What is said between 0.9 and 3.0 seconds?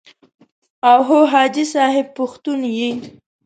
هو حاجي صاحب پښتون یې.